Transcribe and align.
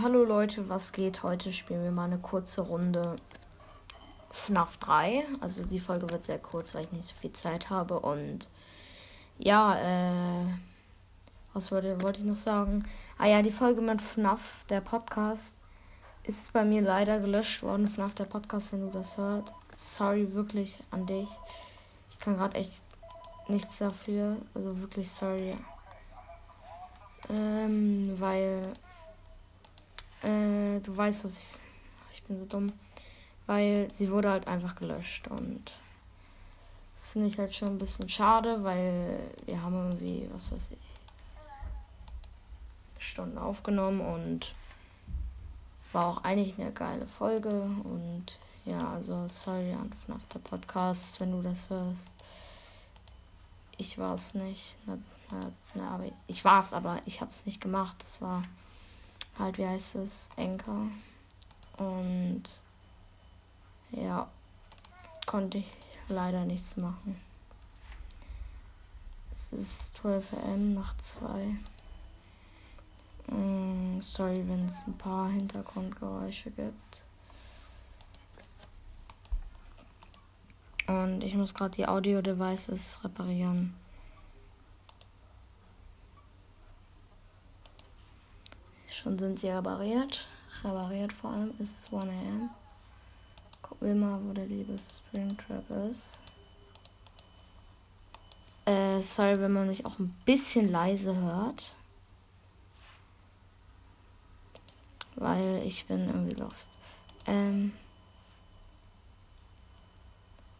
hallo 0.00 0.24
Leute, 0.24 0.68
was 0.68 0.92
geht? 0.92 1.22
Heute 1.22 1.52
spielen 1.52 1.82
wir 1.82 1.90
mal 1.90 2.04
eine 2.04 2.18
kurze 2.18 2.62
Runde 2.62 3.16
FNAF 4.30 4.78
3. 4.78 5.26
Also 5.40 5.64
die 5.64 5.80
Folge 5.80 6.08
wird 6.08 6.24
sehr 6.24 6.38
kurz, 6.38 6.74
weil 6.74 6.84
ich 6.84 6.92
nicht 6.92 7.08
so 7.08 7.14
viel 7.14 7.32
Zeit 7.32 7.68
habe. 7.68 8.00
Und 8.00 8.48
ja, 9.38 9.76
äh, 9.78 10.46
was 11.52 11.70
wollte, 11.72 12.00
wollte 12.00 12.20
ich 12.20 12.24
noch 12.26 12.36
sagen? 12.36 12.84
Ah 13.18 13.26
ja, 13.26 13.42
die 13.42 13.50
Folge 13.50 13.82
mit 13.82 14.00
FNAF, 14.00 14.64
der 14.70 14.80
Podcast, 14.80 15.56
ist 16.24 16.52
bei 16.52 16.64
mir 16.64 16.80
leider 16.80 17.20
gelöscht 17.20 17.62
worden. 17.62 17.86
FNAF, 17.86 18.14
der 18.14 18.24
Podcast, 18.24 18.72
wenn 18.72 18.86
du 18.86 18.90
das 18.90 19.16
hört. 19.16 19.52
Sorry 19.76 20.32
wirklich 20.32 20.78
an 20.90 21.06
dich. 21.06 21.28
Ich 22.10 22.18
kann 22.18 22.36
gerade 22.36 22.56
echt 22.56 22.82
nichts 23.48 23.78
dafür. 23.78 24.36
Also 24.54 24.80
wirklich 24.80 25.10
sorry. 25.10 25.54
Ähm, 27.28 28.14
weil 28.18 28.62
äh, 30.22 30.80
du 30.80 30.96
weißt, 30.96 31.24
dass 31.24 31.56
ich. 31.56 31.60
Ich 32.14 32.22
bin 32.24 32.38
so 32.38 32.46
dumm. 32.46 32.72
Weil 33.46 33.90
sie 33.90 34.10
wurde 34.10 34.30
halt 34.30 34.46
einfach 34.46 34.76
gelöscht 34.76 35.26
und 35.28 35.72
das 36.94 37.10
finde 37.10 37.26
ich 37.26 37.38
halt 37.38 37.54
schon 37.54 37.70
ein 37.70 37.78
bisschen 37.78 38.08
schade, 38.08 38.62
weil 38.62 39.18
wir 39.46 39.60
haben 39.60 39.74
irgendwie, 39.74 40.28
was 40.32 40.52
weiß 40.52 40.70
ich, 40.70 40.78
Stunden 43.02 43.36
aufgenommen 43.38 44.00
und 44.00 44.54
war 45.92 46.06
auch 46.06 46.24
eigentlich 46.24 46.58
eine 46.58 46.70
geile 46.70 47.06
Folge 47.06 47.50
und 47.50 48.38
ja, 48.64 48.92
also 48.92 49.26
sorry 49.26 49.72
an 49.72 49.92
der 50.32 50.38
Podcast, 50.38 51.20
wenn 51.20 51.32
du 51.32 51.42
das 51.42 51.68
hörst. 51.68 52.12
Ich 53.76 53.98
war 53.98 54.14
es 54.14 54.34
nicht. 54.34 54.76
Na, 54.86 54.96
na, 55.32 55.52
na, 55.74 55.90
aber 55.90 56.04
ich 56.28 56.44
war 56.44 56.62
es, 56.62 56.72
aber 56.72 57.00
ich 57.04 57.20
habe 57.20 57.32
es 57.32 57.44
nicht 57.44 57.60
gemacht. 57.60 57.96
Das 57.98 58.20
war 58.20 58.42
halt, 59.38 59.58
wie 59.58 59.66
heißt 59.66 59.96
es, 59.96 60.28
Enker. 60.36 60.86
Und 61.78 62.42
ja, 63.90 64.28
konnte 65.26 65.58
ich 65.58 65.72
leider 66.08 66.44
nichts 66.44 66.76
machen. 66.76 67.20
Es 69.32 69.52
ist 69.52 69.96
12 69.96 70.32
am 70.44 70.74
nach 70.74 70.96
2. 70.96 71.56
Mm, 73.28 74.00
sorry, 74.00 74.42
wenn 74.46 74.66
es 74.66 74.86
ein 74.86 74.96
paar 74.98 75.30
Hintergrundgeräusche 75.30 76.50
gibt. 76.50 77.04
Und 80.86 81.22
ich 81.22 81.34
muss 81.34 81.54
gerade 81.54 81.76
die 81.76 81.86
Audio-Devices 81.86 83.00
reparieren. 83.04 83.74
Schon 88.92 89.18
sind 89.18 89.40
sie 89.40 89.48
repariert. 89.48 90.26
Repariert 90.62 91.12
vor 91.14 91.30
allem 91.30 91.54
ist 91.58 91.86
es 91.86 91.92
1 91.92 92.04
am. 92.04 92.50
Gucken 93.62 93.88
wir 93.88 93.94
mal, 93.94 94.20
wo 94.22 94.32
der 94.34 94.46
liebe 94.46 94.76
Springtrap 94.78 95.64
ist. 95.90 96.18
Äh, 98.66 99.00
sorry, 99.00 99.40
wenn 99.40 99.52
man 99.52 99.68
mich 99.68 99.86
auch 99.86 99.98
ein 99.98 100.14
bisschen 100.26 100.70
leise 100.70 101.16
hört. 101.16 101.74
Weil 105.16 105.62
ich 105.66 105.86
bin 105.86 106.06
irgendwie 106.08 106.34
lost. 106.34 106.70
Ähm. 107.26 107.72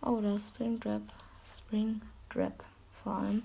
Oh, 0.00 0.20
da 0.22 0.36
ist 0.36 0.48
Springtrap. 0.48 1.02
Springtrap 1.44 2.64
vor 3.02 3.12
allem. 3.12 3.42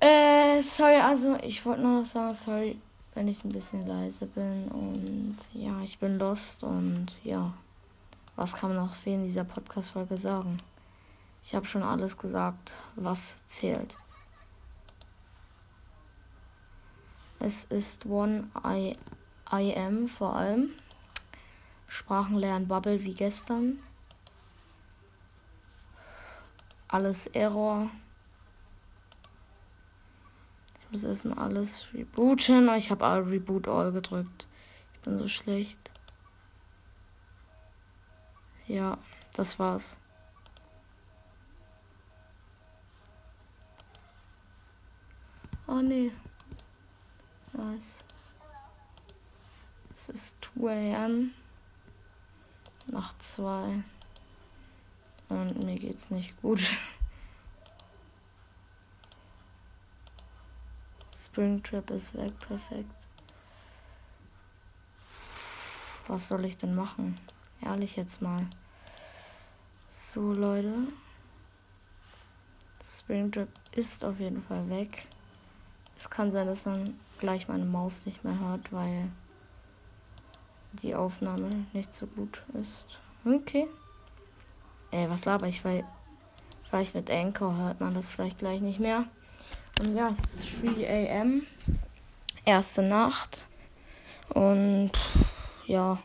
Äh, 0.00 0.62
sorry, 0.62 0.96
also 0.96 1.36
ich 1.36 1.64
wollte 1.64 1.80
nur 1.80 2.00
noch 2.00 2.06
sagen, 2.06 2.34
sorry, 2.34 2.78
wenn 3.14 3.28
ich 3.28 3.44
ein 3.44 3.52
bisschen 3.52 3.86
leise 3.86 4.26
bin. 4.26 4.68
Und 4.68 5.36
ja, 5.52 5.80
ich 5.82 5.98
bin 5.98 6.18
lost 6.18 6.62
und 6.64 7.06
ja, 7.22 7.52
was 8.36 8.52
kann 8.54 8.74
man 8.74 8.86
noch 8.86 8.94
viel 8.94 9.14
in 9.14 9.24
dieser 9.24 9.44
Podcast-Folge 9.44 10.16
sagen? 10.16 10.58
Ich 11.44 11.54
habe 11.54 11.66
schon 11.66 11.82
alles 11.82 12.16
gesagt, 12.18 12.74
was 12.96 13.36
zählt. 13.48 13.96
Es 17.38 17.64
ist 17.64 18.06
One 18.06 18.48
I, 18.66 18.96
I 19.52 19.76
am 19.76 20.08
vor 20.08 20.34
allem. 20.34 20.70
Sprachenlernen 21.88 22.66
Bubble 22.66 23.04
wie 23.04 23.14
gestern. 23.14 23.78
Alles 26.88 27.26
Error 27.28 27.90
muss 30.94 31.02
erstmal 31.02 31.38
alles 31.38 31.86
rebooten. 31.92 32.72
Ich 32.76 32.92
habe 32.92 33.04
Reboot 33.28 33.66
All 33.66 33.90
gedrückt. 33.90 34.46
Ich 34.94 35.00
bin 35.00 35.18
so 35.18 35.26
schlecht. 35.26 35.90
Ja, 38.68 38.96
das 39.32 39.58
war's. 39.58 39.98
Oh 45.66 45.82
nee. 45.82 46.12
Nice. 47.52 47.98
Es 49.96 50.08
ist 50.10 50.48
2 50.54 50.96
am. 50.96 51.32
Nach 52.86 53.18
2. 53.18 53.82
Und 55.28 55.64
mir 55.64 55.76
geht's 55.76 56.10
nicht 56.10 56.40
gut. 56.40 56.60
Springtrap 61.34 61.90
ist 61.90 62.14
weg, 62.14 62.32
perfekt. 62.46 62.94
Was 66.06 66.28
soll 66.28 66.44
ich 66.44 66.56
denn 66.56 66.76
machen? 66.76 67.16
Ehrlich 67.60 67.96
jetzt 67.96 68.22
mal. 68.22 68.46
So, 69.88 70.32
Leute. 70.32 70.72
Springtrap 72.84 73.48
ist 73.72 74.04
auf 74.04 74.20
jeden 74.20 74.44
Fall 74.44 74.70
weg. 74.70 75.06
Es 75.98 76.08
kann 76.08 76.30
sein, 76.30 76.46
dass 76.46 76.66
man 76.66 77.00
gleich 77.18 77.48
meine 77.48 77.64
Maus 77.64 78.06
nicht 78.06 78.22
mehr 78.22 78.38
hört, 78.38 78.72
weil 78.72 79.10
die 80.84 80.94
Aufnahme 80.94 81.66
nicht 81.72 81.92
so 81.96 82.06
gut 82.06 82.44
ist. 82.62 82.86
Okay. 83.24 83.66
Ey, 84.92 85.10
was 85.10 85.24
laber 85.24 85.48
ich? 85.48 85.64
Weil 85.64 85.82
vielleicht 86.70 86.94
mit 86.94 87.10
Anchor 87.10 87.56
hört 87.56 87.80
man 87.80 87.92
das 87.92 88.08
vielleicht 88.08 88.38
gleich 88.38 88.60
nicht 88.60 88.78
mehr. 88.78 89.08
Und 89.80 89.96
ja, 89.96 90.08
es 90.10 90.18
ist 90.18 90.46
3 90.62 91.20
am. 91.20 91.46
Erste 92.44 92.82
Nacht. 92.82 93.46
Und 94.28 94.92
ja, 95.66 95.98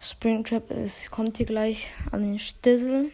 Springtrap 0.00 0.70
ist, 0.70 1.10
kommt 1.10 1.38
hier 1.38 1.46
gleich 1.46 1.90
an 2.12 2.22
den 2.22 2.38
Stissel. 2.38 3.10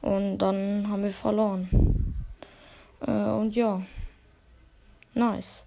Und 0.00 0.38
dann 0.38 0.88
haben 0.88 1.02
wir 1.02 1.10
verloren. 1.10 2.14
Äh, 3.00 3.10
und 3.10 3.54
ja, 3.54 3.82
nice. 5.14 5.66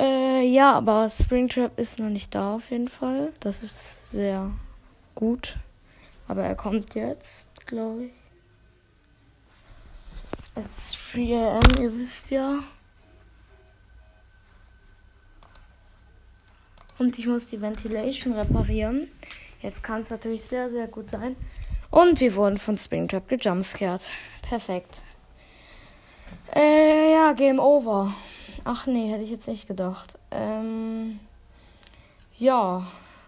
Äh, 0.00 0.42
ja, 0.46 0.72
aber 0.72 1.08
Springtrap 1.08 1.78
ist 1.78 1.98
noch 1.98 2.08
nicht 2.08 2.34
da 2.34 2.54
auf 2.54 2.70
jeden 2.70 2.88
Fall. 2.88 3.32
Das 3.40 3.62
ist 3.62 4.10
sehr 4.10 4.50
gut. 5.14 5.56
Aber 6.26 6.42
er 6.42 6.54
kommt 6.54 6.94
jetzt, 6.94 7.48
glaube 7.66 8.06
ich. 8.06 8.27
Es 10.58 10.76
ist 10.92 11.14
3 11.14 11.52
am, 11.52 11.80
ihr 11.80 11.96
wisst 11.96 12.32
ja. 12.32 12.58
Und 16.98 17.16
ich 17.16 17.28
muss 17.28 17.46
die 17.46 17.60
Ventilation 17.60 18.32
reparieren. 18.32 19.08
Jetzt 19.62 19.84
kann 19.84 20.00
es 20.00 20.10
natürlich 20.10 20.42
sehr, 20.42 20.68
sehr 20.68 20.88
gut 20.88 21.10
sein. 21.10 21.36
Und 21.92 22.18
wir 22.18 22.34
wurden 22.34 22.58
von 22.58 22.76
Springtrap 22.76 23.28
gejumpscared. 23.28 24.10
Perfekt. 24.42 25.04
Äh, 26.52 27.12
ja, 27.12 27.34
Game 27.34 27.60
Over. 27.60 28.12
Ach 28.64 28.86
nee, 28.86 29.12
hätte 29.12 29.22
ich 29.22 29.30
jetzt 29.30 29.46
nicht 29.46 29.68
gedacht. 29.68 30.18
Ähm, 30.32 31.20
ja, 32.36 32.84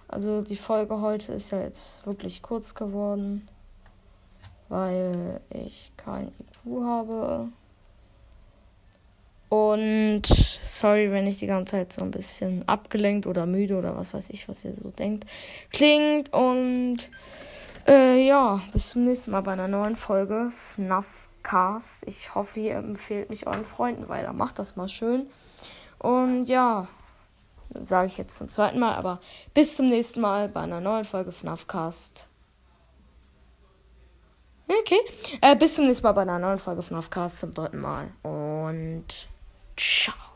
also 0.09 0.43
die 0.43 0.57
Folge 0.57 1.01
heute 1.01 1.33
ist 1.33 1.53
ja 1.53 1.61
jetzt 1.61 2.05
wirklich 2.05 2.43
kurz 2.43 2.75
geworden 2.75 3.49
weil 4.71 5.41
ich 5.51 5.93
kein 5.99 6.29
IQ 6.29 6.83
habe. 6.83 7.49
Und 9.51 10.23
sorry, 10.65 11.11
wenn 11.11 11.27
ich 11.27 11.41
die 11.41 11.49
ganze 11.49 11.73
Zeit 11.73 11.93
so 11.93 12.03
ein 12.03 12.13
bisschen 12.13 12.67
abgelenkt 12.69 13.27
oder 13.27 13.47
müde 13.47 13.77
oder 13.77 13.97
was 13.97 14.15
weiß 14.15 14.31
ich, 14.31 14.49
was 14.49 14.65
ihr 14.65 14.75
so 14.75 14.91
denkt, 14.91 15.27
klingt. 15.73 16.33
Und 16.33 16.99
äh, 17.87 18.25
ja, 18.25 18.63
bis 18.73 18.91
zum 18.91 19.05
nächsten 19.05 19.33
Mal 19.33 19.43
bei 19.43 19.53
einer 19.53 19.67
neuen 19.67 19.97
Folge 19.97 20.51
FNAF 20.53 21.27
Cast. 21.43 22.07
Ich 22.07 22.35
hoffe, 22.37 22.61
ihr 22.61 22.77
empfehlt 22.77 23.29
mich 23.29 23.49
euren 23.49 23.65
Freunden 23.65 24.09
weiter. 24.09 24.33
Macht 24.33 24.61
das 24.61 24.77
mal 24.77 24.89
schön. 24.89 25.27
Und 25.99 26.47
ja, 26.47 26.87
sage 27.83 28.07
ich 28.07 28.19
jetzt 28.19 28.37
zum 28.37 28.49
zweiten 28.49 28.79
Mal, 28.79 28.95
aber 28.95 29.21
bis 29.53 29.75
zum 29.75 29.87
nächsten 29.87 30.21
Mal 30.21 30.49
bei 30.49 30.61
einer 30.61 30.81
neuen 30.81 31.05
Folge 31.05 31.33
FNAF 31.33 31.67
Cast. 31.67 32.30
Okay. 34.79 35.01
Äh, 35.41 35.57
bis 35.57 35.75
zum 35.75 35.87
nächsten 35.87 36.05
Mal 36.05 36.13
bei 36.13 36.23
einer 36.23 36.39
neuen 36.39 36.59
Folge 36.59 36.83
von 36.83 36.97
Aufcast 36.97 37.41
zum 37.41 37.53
dritten 37.53 37.81
Mal. 37.81 38.13
Und 38.23 39.29
ciao. 39.77 40.30